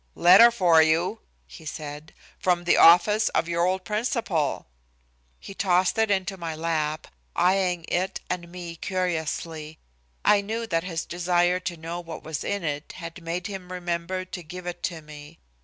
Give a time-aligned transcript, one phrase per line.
[0.15, 4.65] "Letter for you," he said, "from the office of your old principal."
[5.39, 9.77] He tossed it into my lap, eyeing it and me curiously.
[10.25, 14.25] I knew that his desire to know what was in it had made him remember
[14.25, 15.37] to give it to me.